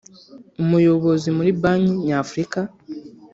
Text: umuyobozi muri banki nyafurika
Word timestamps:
umuyobozi 0.63 1.27
muri 1.37 1.51
banki 1.61 1.93
nyafurika 2.05 2.59